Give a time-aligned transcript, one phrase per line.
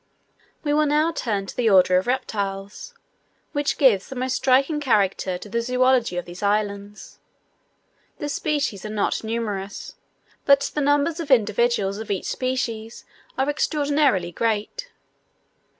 [0.63, 2.95] We will now turn to the order of reptiles,
[3.51, 7.19] which gives the most striking character to the zoology of these islands.
[8.17, 9.93] The species are not numerous,
[10.43, 13.05] but the numbers of individuals of each species
[13.37, 14.89] are extraordinarily great.